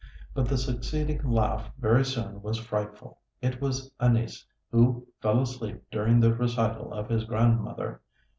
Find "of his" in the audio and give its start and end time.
6.91-7.23